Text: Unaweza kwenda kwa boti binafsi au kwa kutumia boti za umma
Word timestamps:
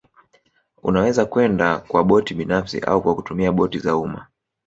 Unaweza 0.83 1.25
kwenda 1.25 1.79
kwa 1.79 2.03
boti 2.03 2.33
binafsi 2.33 2.79
au 2.79 3.01
kwa 3.01 3.15
kutumia 3.15 3.51
boti 3.51 3.79
za 3.79 3.95
umma 3.97 4.27